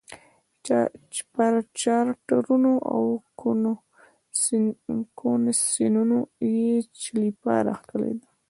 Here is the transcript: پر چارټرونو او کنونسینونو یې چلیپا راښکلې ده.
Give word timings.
پر 1.33 1.53
چارټرونو 1.81 2.73
او 2.93 3.03
کنونسینونو 5.19 6.19
یې 6.51 6.69
چلیپا 7.01 7.55
راښکلې 7.67 8.13
ده. 8.19 8.27